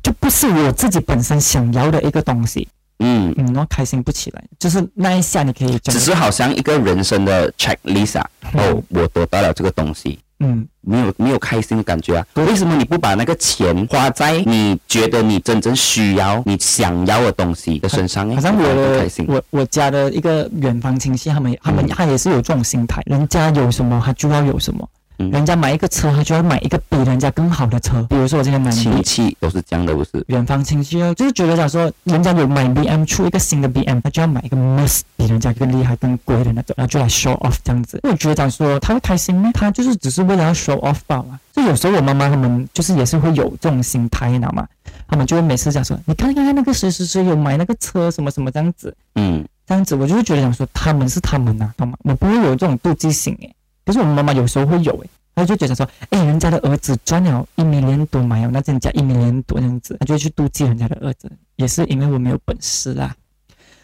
[0.04, 2.68] 就不是我自己本身想要的一个东西。
[3.00, 12.26] 嗯，嗯，我开心不起来，就是那一下你可以讲只，是好像一个人生的 checklist 啊，哦，我得到了这个东西，嗯，没有没有开心的感觉啊？
[12.34, 18.36] 为什么你不把那个钱花在你觉得你真正需要、你想要的东西的身上呢？
[18.36, 19.08] 好像我的。
[19.28, 28.02] 我我家的一个远房亲戚，他们他们他也是有这种心态，人家有什么他就要有什么，嗯人家买一个车，他就要买一个比人家更好的车。
[28.10, 28.92] 比如说我这个男亲。
[29.04, 30.24] 戚都是这样的，不是？
[30.28, 38.00] 远方亲戚哦，就是觉得讲说，人家有买 BM 出一个新的 BM，他就要买一个 Merc 比人家更厉害、更贵的那种，然后就来 show off 这样子。
[38.04, 39.52] 我觉得讲说他会开心吗？
[39.54, 41.40] 他就是只是为了要 show off 罢了。
[41.52, 44.66] 就有时候我妈妈他们就是也是会有这种心态，你知道吗？
[45.08, 51.98] 他们就会每次讲说，你看看看那个谁谁谁有买那个车什么什么这样子，嗯，这样子，我就会觉得讲说他们是他们呐、懂吗？
[52.04, 53.56] 我不会有这种妒忌心诶。
[53.86, 63.16] 可是我们妈妈有时候会有诶，她就觉得说，诶，人家的儿子赚了一米连多买哦，那人家一米连多这样子，她就会去妒忌人家的儿子，也是因为我没有本事啦。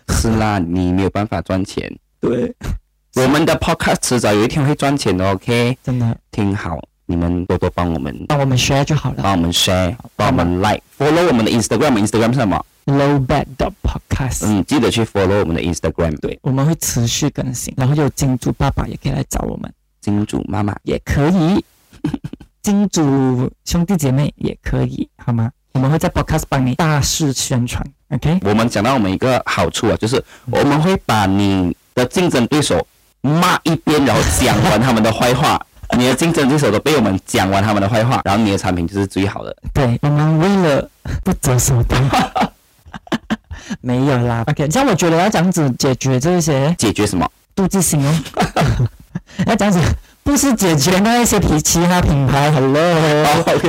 [0.09, 1.91] 是啦，你没有办法赚钱。
[2.19, 2.53] 对，
[3.15, 5.77] 我们的 podcast 迟早有一天会赚钱的，OK？
[5.83, 9.23] 真的，听好，你们多多帮我们，帮我们 share 就好了。
[9.23, 16.17] 帮我们 share，帮我们 like，follow 我们的 Instagram，Instagram 是什么？Low bad dot podcast，、嗯，记得去 follow 我们的 Instagram。
[16.19, 19.71] 对，我们会持续更新，然后有金主爸爸也可以来找我们，
[20.07, 21.61] 金主妈妈，也可以，
[22.63, 25.51] 金主兄弟姐妹也可以，好吗？
[25.73, 28.39] 我们会在 podcast 帮你大肆宣传，OK？
[28.43, 32.87] 我们讲到我们一个好处啊，就是我们会把你的竞争对手
[33.19, 35.61] 骂一遍，然后讲完他们的坏话。
[35.97, 39.53] 你的竞争对手都被我们讲完他们的坏话，然后你的产品就是最好的。
[39.73, 40.89] 对，我们为了
[41.23, 42.01] 不择手段，
[43.81, 44.43] 没有啦。
[44.47, 47.29] OK，这样我觉得要这样子解决这些解决什么？
[47.55, 48.13] 妒忌心哦，
[49.45, 49.79] 要这样子，
[50.23, 52.51] 不是解决那一些其其他品牌。
[52.51, 52.81] Hello，、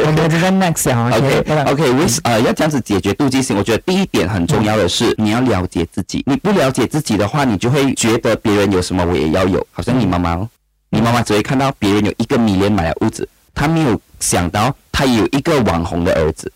[0.07, 1.11] 我们就在 Next 啊
[2.25, 6.23] 呃要这样子解决妒忌心，我觉得第一点很重要的是你要了解自己。
[6.27, 10.49] 你不了解自己的话，你就会觉得别人有什么我也要有，好像你妈妈哦，
[10.91, 16.51] 你妈妈只会看到别人有一个米莲买了屋子，她没有想到她有一个网红的儿子。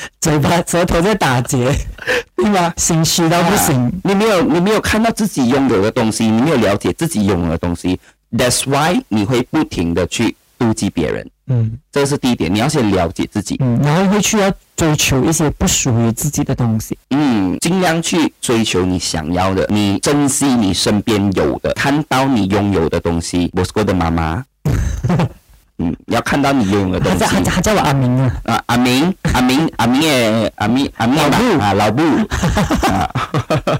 [0.20, 1.72] 嘴巴舌头在打结，
[2.36, 2.72] 对吧？
[2.76, 3.92] 心虚到不行。
[4.04, 7.98] 你没有你没有看到自己拥有的东西，你没有了解自己拥有的东西
[8.32, 11.28] ，That's why 你会不停的去妒忌别人。
[11.50, 16.96] 嗯这是第一点，你要先了解自己，嗯，然后会去要追求一些不属于自己的东西。
[17.08, 23.50] 嗯，尽量去追求你想要的，你珍惜你身边有的，看到你拥有的东西。
[23.54, 24.44] 我是我的妈妈，
[25.78, 32.02] 嗯，要看到你拥有的东他叫他西 叫他叫我阿明啊，啊，阿明， 阿明，阿明诶，阿明，阿明老布啊，老布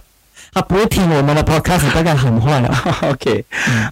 [0.55, 2.75] 他不会听我们的 podcast，大概很坏了。
[3.03, 3.45] ，OK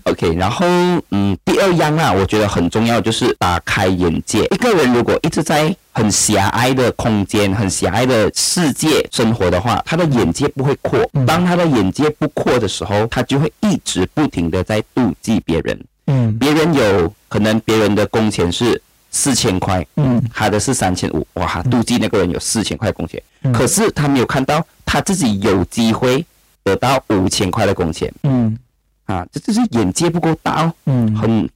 [0.04, 0.66] OK，然后
[1.10, 4.40] 嗯，第二样啊，我觉得很重要，就是打开眼界。
[4.46, 10.98] 一个人如果一直在很狭隘的空间、很狭隘的世界生活的话，他的眼界不会扩。
[11.26, 15.78] 当他的眼界不扩的时候，他就会一直不停的在妒忌别人。
[16.06, 16.36] 嗯。
[16.38, 20.22] 别人有可能别人的工钱是四千块，嗯。
[20.32, 23.52] 他的是三千五，哇，他妒忌那个人有四千块工钱，嗯。
[23.52, 26.24] 可是他没有看到他自己有机会
[26.62, 28.12] 得到五千块的工钱。
[28.22, 28.58] 嗯。
[29.06, 31.48] 啊，这就是眼界不够大哦，嗯，很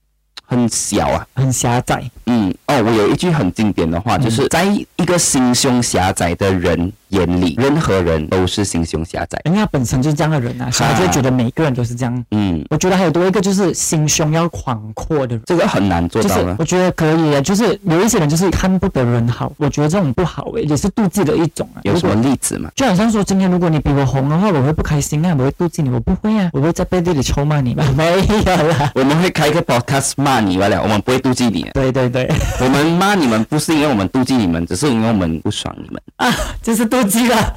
[0.44, 1.26] 很小啊。
[1.34, 2.08] 很狭窄。
[2.26, 9.40] 嗯，哦，我有一句很经典的话，就是在一个心胸狭窄的人眼里，任何人都是心胸狭窄。
[9.44, 12.24] 因为他本身就是这样的人啊，所以他就会觉得每个人都是这样。
[12.30, 15.42] 嗯，我觉得还有多一个就是心胸要宽阔的人。
[15.46, 16.56] 这个很难做就是到的。
[16.58, 21.80] 我觉得可以啊，就是有一些人就是看不得人好，我觉得这种不好诶，也是妒忌的一种啊。
[21.82, 22.70] 有什么例子吗？
[22.74, 27.84] 就好像说，今天如果你比我红的话，我会不开心啊，我会妒忌你，我不会啊，我会在背地里臭骂你吗？
[27.96, 28.90] 没有啦。
[28.94, 31.68] 我们会开一个 podcast 骂你罢了，我们不会妒忌你。
[31.74, 36.00] 对对对， 我们骂你们不是因为我们妒忌你们，只是因为我们不爽你们。
[36.16, 37.56] 啊，就是妒忌了。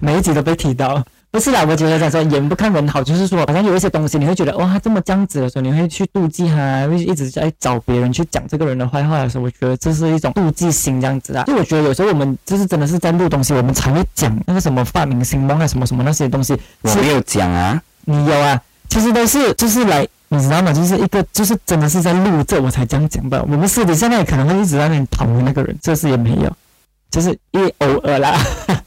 [0.00, 1.04] 每一集都被提到。
[1.30, 11.42] 不是啦，我觉得讲说眼不看人好，就是说好像有一些东西你会觉得哇，他这么这样子的时候，你会去妒忌他，会一直在找别人去讲这个人的坏话的时候，我觉得这是一种妒忌心这样子啊。
[11.42, 16.54] 就我觉得有时候我们就是真的是在录东西，我们才会讲那个什么发明星梦啊，什么什么那些东西。
[16.54, 20.72] 是我没有讲啊，你有啊，其实都是就是来，你知道吗？
[20.72, 23.42] 就是一个就是真的是在录这我才这样讲吧。
[23.48, 26.54] 我们私底下那里可能会一直在那里讨论那个人，这是也没有，
[27.10, 28.38] 就是一偶尔啦，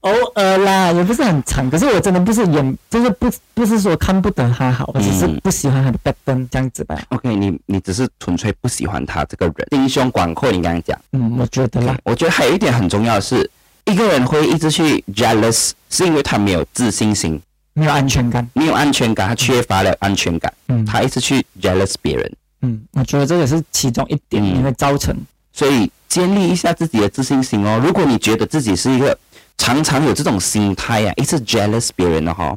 [0.00, 1.68] 偶尔啦，也不是很长。
[1.68, 6.96] 可是我真的不是眼，就是不不是说看不得他好，我只是嗯不喜欢他的 b a d 这样子吧。
[7.08, 10.50] OK，你你只是纯粹不喜欢他这个人，心胸广阔。
[10.52, 13.50] 你刚刚讲，嗯，我觉得啦，我觉得还有一点很重要的是，
[13.84, 17.40] 一个人会一直去 jealous，是因为他没有自信心，
[17.80, 18.46] 没有安全感。
[18.52, 22.32] 没有安全感，他缺乏了安全感，嗯，他一直去 jealous 别人。
[22.62, 25.16] 嗯，我觉得这也是其中一点，嗯你会造成
[25.50, 27.80] 所以建立一下自己的自信心哦。
[27.82, 29.18] 如果你觉得自己是一个
[29.56, 32.54] 常常有这种心态啊，一直 jealous 别人的哈、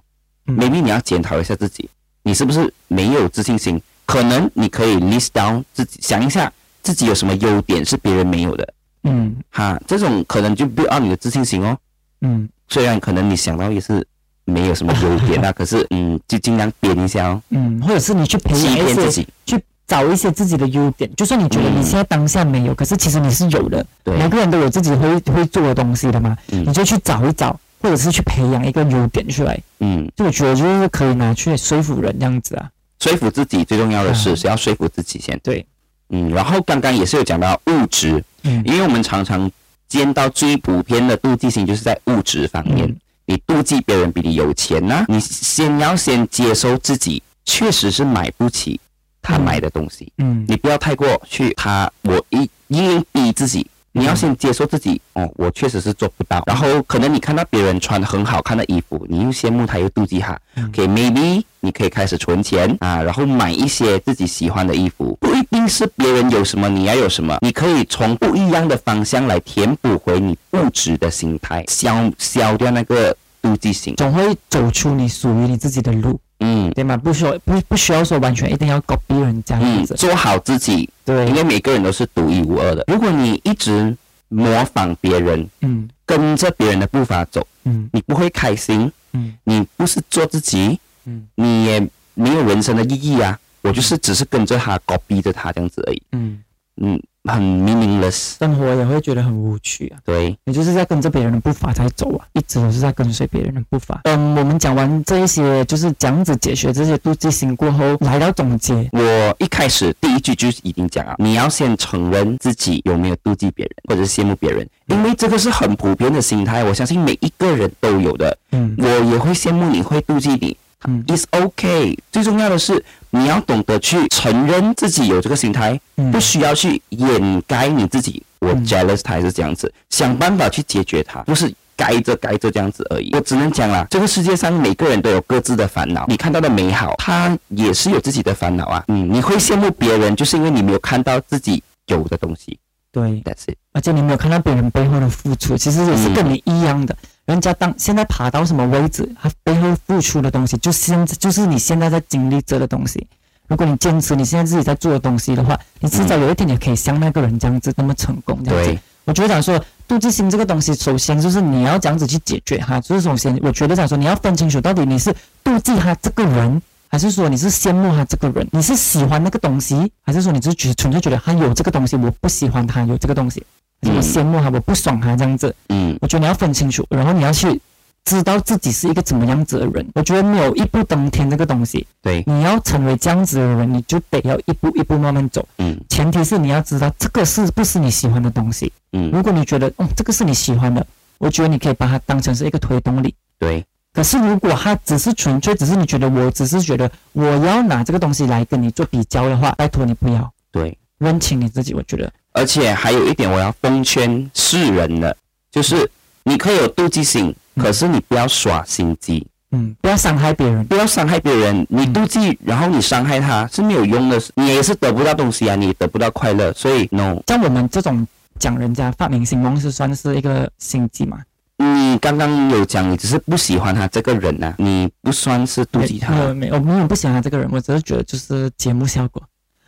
[0.47, 1.89] 嗯 m a y b e 你要检讨一下自己，
[2.23, 3.81] 你是不是没有自信心？
[4.05, 11.77] 可能你可以 list down 自己，想一下自己有什么优点是别人没有的，嗯哈，这种可能就 build up 你的自信心哦。
[12.19, 14.05] 嗯虽然可能你想到也是
[14.45, 19.27] 没有什么优点啊， 可是嗯，就尽量编一下哦，嗯，或者是你去培养一些，自己。
[19.45, 24.17] 去找一些自己的优点，就算你觉得嗯你现在当下没有，可是其实你是有的，对。
[24.17, 26.63] 每个人都有自己会会做的东西的嘛，嗯。
[26.65, 32.69] 你就去找一找，或者是去培养一个优点出来，嗯，就我觉得就是可以拿去说服人这样子啊，
[33.01, 35.38] 说服自己最重要的是嗯是要说服自己先。
[35.43, 35.63] 对，
[36.10, 38.63] 嗯，然后刚刚也是有讲到物质，嗯。
[38.65, 39.51] 因为我们常常
[39.89, 42.88] 见到最普遍的妒忌心就是在物质方面。
[42.88, 48.79] 嗯你妒忌别人比你有钱呢、你先要先接受自己确实是买不起
[49.21, 53.65] 他买的东西，嗯你不要太过去他我一硬逼自己。
[53.95, 56.41] 你要先接受自己，哦，我确实是做不到。
[56.47, 60.38] 然后可能你看到别人穿很好看的衣服，你又羡慕他，又妒忌他。
[60.56, 65.15] 嗯 OK，maybe、你可以开始存钱啊，然后买一些自己喜欢的衣服。
[65.21, 73.95] 不一定是别人有什么你要有什么，你可以从不一样的方向来填补回你物质的心态，消消掉那个妒忌心。
[73.95, 76.71] 总会走出你属于你自己的路，嗯。
[76.71, 76.97] 对吗？
[76.97, 81.25] 不需要不不需要说完全一定要 copy 人家这样嗯，子，做好自己，对。
[81.27, 82.84] 因，为每个人都是独一无二的。
[82.88, 83.95] 如果你一直
[84.27, 85.89] 模仿别人，嗯。
[86.06, 87.89] 跟着别人的步伐走，嗯。
[87.93, 89.34] 你不会开心，嗯。
[89.45, 91.27] 你不是做自己，嗯。
[91.36, 91.79] 你也
[92.13, 93.39] 没有人生的意义啊。
[93.65, 96.43] 我就是只是跟着他，copy 着他这样子而已，嗯，
[96.82, 98.38] 嗯，很 meaningless。
[98.38, 99.99] 生活也会觉得很无趣啊。
[100.03, 104.01] 对，你就是在跟着别人的步伐在走啊，一直都是在跟随别人的步伐。
[104.03, 108.89] 嗯，我们讲完这一些，就是这样子解决这些妒忌心过后，来到总结。
[108.91, 118.38] 我一开始第一句就是已经讲了，你要先承认自己有没有妒忌别人或者是羡慕别人，因为这个是很普遍的心态，我相信每一个人都有的。
[118.51, 120.55] 嗯我也会羡慕你，会妒忌你。
[120.87, 121.97] 嗯 It's okay。
[122.11, 128.23] 最重要的是，你要懂得去承认自己有这个心态，嗯不需要去掩盖你自己。
[128.39, 133.09] 我嗯 jealous 他还是这样子，想办法去解决它，不是该着该着这样子而已。
[133.13, 138.83] 我只能讲啦，这个世界上每个人都有各自的烦恼，你看到的美好，他也是有自己的烦恼啊。
[138.89, 142.59] 嗯，你会羡慕别人，就是因为你没有看到自己有的东西。
[142.91, 143.55] 对，That's it。
[143.71, 146.95] 而且你没有看到别人背后的付出，其实也是跟你一样的。
[147.25, 153.07] 人家当现在爬到什么位置，他背后付出的东西，就现就是你现在在经历着的东西。
[153.47, 158.39] 如果你坚持你现在自己在做的东西的话，你迟早有一天也可以像那个人这样子那么成功。
[158.43, 173.45] 这样子对，我觉得讲说妒忌心这个东西，首先就是你要这样子去解决哈，就是首先我觉得讲说你要分清楚到底你是妒忌他这个人，还是说你是羡慕他这个人，你是喜欢那个东西，还是说你只是觉纯粹觉得他有这个东西，我不喜欢他有这个东西，
[173.83, 175.53] 还是我嗯羡慕他，我不爽他这样子。
[175.69, 177.59] 嗯我觉得你要分清楚，然后你要去
[178.05, 179.87] 知道自己是一个怎么样子的人。
[179.95, 185.47] 我觉得没有一步登天这个东西，对，你要成为这样子的人，你就得要一步一步慢慢走。
[185.57, 188.71] 嗯前提是你要知道这个是不是你喜欢的东西。
[188.93, 190.85] 嗯，如果你觉得，哦，这个是你喜欢的，
[191.17, 193.13] 我觉得你可以把它当成是一个推动力。
[193.39, 200.77] 对，可是如果它只是纯粹只是你觉得，我只是觉得我要拿这个东西来跟你做比较的话，拜托你不要对。
[200.99, 201.73] 认清你自己。
[201.73, 205.15] 我觉得，而且还有一点，我要奉劝世人的，
[205.51, 205.89] 就是
[206.23, 210.65] 你可以有妒忌心，嗯可是你不要耍心机，嗯，不要伤害别人。
[210.65, 211.65] 不要伤害别人。
[211.69, 216.51] 你妒忌，然后你伤害他是没有用的，你也是得不到东西啊，你也得不到快乐。
[216.53, 218.05] 所以，no，像我们这种
[218.39, 221.19] 讲人家发明星梦是算是一个心机嘛？
[221.57, 226.11] 你刚刚有讲，你只是不喜欢他这个人呐、你不算是妒忌他。
[226.11, 229.21] 没有没有，我没有不喜欢他这个人，我只是觉得就是节目效果。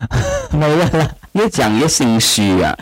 [0.51, 2.75] 没有了，越讲越心虚啊。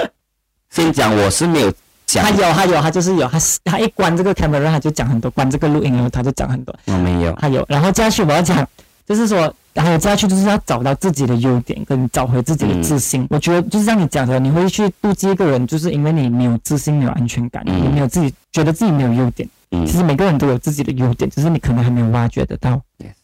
[0.70, 1.72] 先讲我是没有
[2.04, 6.74] 讲他，有他有他就是有他他一关这个 camera 他就讲很多，关这个录音然后他就讲很多。
[6.84, 7.32] 我没有。
[7.40, 8.66] 他有，然后接下去我要讲，
[9.06, 13.26] 就是说，然后接下去就是要找到自己的优点，跟找回自己的自信。
[13.30, 19.48] 我觉得就是像你讲的，你会去妒忌一个人，就是因为你没有自信，没有安全感，嗯你没有自己觉得自己没有优点。
[19.70, 22.80] 嗯其，实每个人都有自己的优点，只是你可能还没有挖掘得到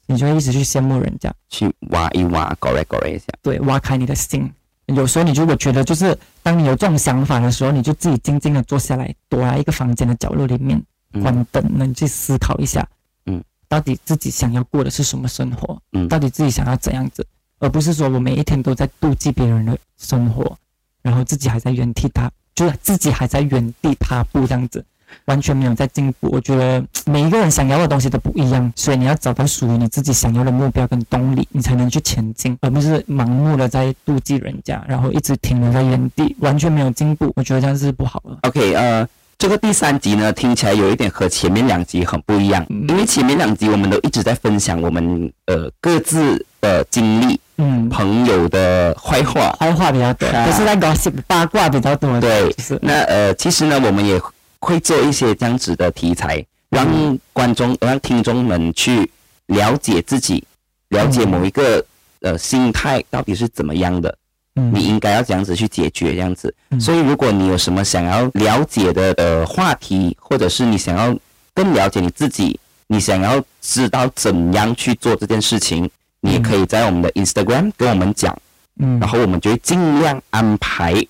[0.07, 3.27] 你就会一直去羡慕人家，去挖一挖，搞来搞来一下。
[3.43, 4.51] 对，挖开你的心。
[4.95, 10.83] 有时候你如果觉得就是当你有这种想法的时候，你就自己静静的坐下来，躲在一个房间的角落里面，
[11.13, 11.23] 嗯。
[11.23, 12.87] 关灯，那你去思考一下，
[13.27, 16.09] 嗯，到底自己想要过的是什么生活，嗯。
[16.09, 17.27] 到底自己想要怎样子，
[17.59, 20.57] 而不是说我每一天都在妒忌别人的生活，
[21.03, 24.85] 然后自己还在原地踏，就是自己还在原地踏步这样子。
[25.27, 26.29] 完全没有在进步。
[26.33, 37.33] 我觉得每一个人想要的东西都不一样，所以你要找到属于你自己想要的目标跟动力，你才能去前进，而不是盲目的在妒忌人家，然后一直停留在原地，完全没有进步。
[37.37, 38.49] 我觉得这样是不好的。
[38.49, 39.07] OK，呃，
[39.39, 49.55] 这个第三集呢，听起来有一点和前面两集很不一样，因为前面两集我们都一直在分享我们呃各自的经历、嗯，朋友的坏话。
[49.59, 52.21] 坏话比较多，啊可是在 gossip 八卦比较多。
[52.21, 54.21] 对就是那呃，其实呢，我们也
[54.63, 59.11] 会做一些这样子的题材，让观众、让听众们去
[59.47, 60.43] 了解自己，
[60.89, 61.85] 了解某一个
[62.21, 64.09] 呃心态到底是怎么样的。
[64.55, 66.55] 嗯你应该要这样子去解决，这样子。
[66.71, 71.19] 嗯所以，如果你有什么想要了解的呃话题，或者是你想要
[71.55, 75.91] 更了解你自己，你想要知道怎样去做这件事情，
[76.21, 78.39] 你也可以在我们的 Instagram 跟我们讲，
[78.79, 81.03] 嗯然后我们就会尽量安排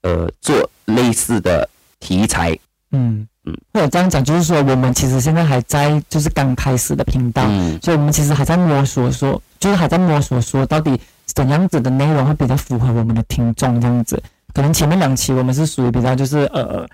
[0.00, 1.68] 呃做类似的
[2.00, 2.58] 题材。
[2.92, 3.26] 嗯。
[3.46, 14.22] 嗯，或者这样讲，就是说我们其实现在还在就是刚开始的频道，嗯，所以我们其实还在摸索说，就是还在摸索说到底怎样子的内容会比较符合我们的听众这样子。
[14.52, 16.86] 可能前面两期我们是属于比较就是呃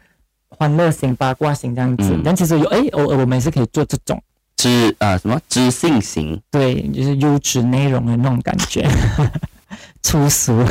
[0.49, 2.23] 欢乐型、八卦型这样子，嗯。
[2.25, 4.23] 但其实有哎偶尔我们也是可以做这种。
[4.57, 8.89] 知呃什么知性型，对，就是优质内容的那种感觉，
[10.01, 10.65] 粗俗。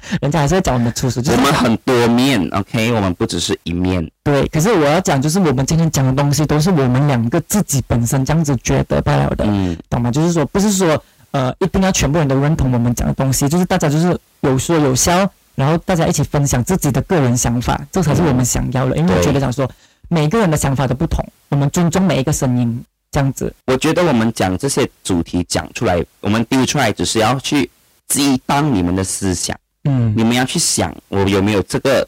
[0.20, 4.10] 人家还是会讲我们粗俗，就是我们很多面，OK，我们不只是一面。
[4.22, 10.10] 对，可是我要讲，就是我们今天讲的东西都是我们两个自己本身这样子觉得罢了的，嗯懂吗？
[10.10, 18.96] 就是说，不是说呃一定要全部人都认同我们讲的东西，就是大家就是有说有笑，然后大家一起分享自己的个人想法，这才是我们想要的。
[18.96, 19.68] 因为我觉得讲说
[20.08, 23.52] 每个人的想法都不同，我们尊重每一个声音，这样子。
[23.66, 27.70] 我觉得我们讲这些主题讲出来，我们丢出来，只是要去
[28.06, 29.56] 激荡你们的思想。
[29.88, 32.06] 嗯你们要去想，我有没有这个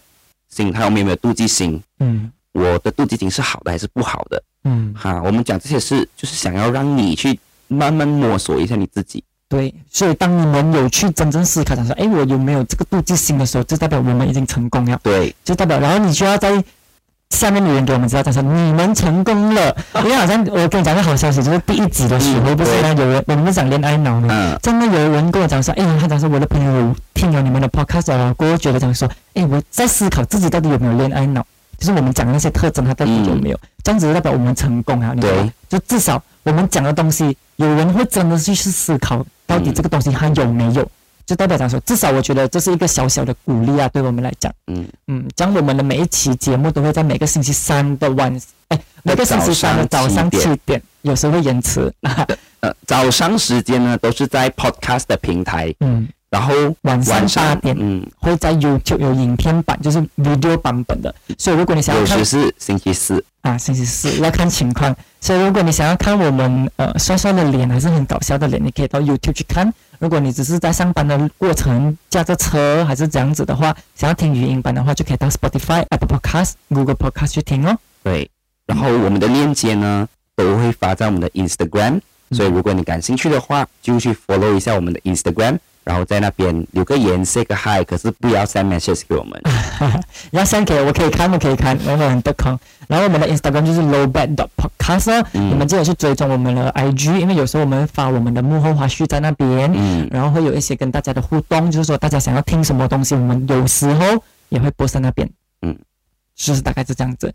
[0.48, 1.82] 心态，我们有没有妒忌心？
[1.98, 4.42] 嗯我的妒忌心是好的还是不好的？
[4.64, 9.22] 嗯，哈，我们讲这些事，就是想要让你去慢慢摸索一下你自己。
[9.48, 9.72] 对。
[9.90, 14.98] 所以当你们有去真正思考，想说，哎，我有没有这个妒忌心的时候，就代表我们已经成功了。
[15.02, 16.62] 对，就代表，然后你就要在
[17.30, 19.74] 下面留言给我们知道，他说你们成功了。
[20.04, 24.28] 因为好像我跟你讲个好消息，就是第一集的时候，嗯不是呢有人我们是讲恋爱脑吗？
[24.30, 31.44] 嗯，真的有人跟我讲说，哎，他讲说我的朋友听了你们的 podcast 了，过后觉得讲说，哎，我在思考自己到底有没有恋爱脑，
[31.78, 33.58] 就是我们讲的那些特征，他到底有没有？
[33.82, 35.50] 这样子代表我们成功啊，你知道吗？
[35.68, 40.86] 就至少我们讲的东西，有人会真的去去思考，到底这个东西它有没有？
[41.30, 44.52] 就代表讲说，至少我觉得这是一个小小的鼓励啊，对我们来讲。
[44.66, 51.88] 嗯嗯，将我们的每一期节目都会在每个星期三的晚，哎，每个星期三的早上七点，有时候会延迟。
[52.58, 56.52] 呃，早上时间呢都是在 podcast 的平台，嗯，然后
[56.82, 61.14] 晚上八点嗯，会在 YouTube 有影片版，就是 video 版本的。
[61.38, 63.24] 所以如果你想要看有时是星期四。
[63.42, 64.94] 啊，星期四要看情况。
[65.20, 69.72] 所以如果你想要看我们呃帅帅的脸，还是很搞笑的脸，你可以到 YouTube 去看。
[70.00, 77.76] 如果你只是在上班的过程驾着车还是这样子的话，想要听语音版的话，就可以到 Spotify、Apple Podcast、Google Podcast 去听哦。
[78.02, 78.30] 对，
[78.64, 89.40] 然后我们的链接呢都会发在我们的 Instagram，所以如果你感兴趣的话，就去 follow 一下我们的 Instagram，然后在那边留个言 say 个 hi，可是不要 send message 给我们。
[90.32, 92.58] 要 send 给我，我可以看，我可以看，我很得空。
[92.86, 104.04] 然后我们的 Instagram 就是 lowbad dot podcast 哦，嗯你们记得去追踪我们的 IG，因为有时候我们会发我们的幕后花絮在那边，嗯，然后会有一些跟大家的互动，就是说大家想要听什么东西，我们有时候
[104.48, 105.28] 也会播在那边。
[105.62, 105.76] 嗯，
[106.34, 107.32] 就是大概是这样子。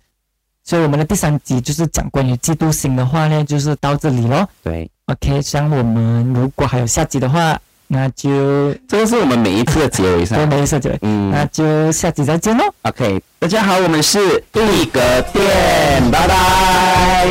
[0.64, 4.50] 所以我们的第三集就是讲关于嫉妒心的话呢，就是到这里咯。
[4.64, 10.38] 对，OK，像我们如果还有下集的话，那就，这个是我们每一次的结尾是吧？
[10.38, 10.98] 对，每一次结尾。
[11.04, 12.64] 嗯，那就下期再见喽。
[12.82, 14.20] OK，大家好，我们是
[14.54, 15.00] 一格
[15.32, 17.28] 店，拜拜。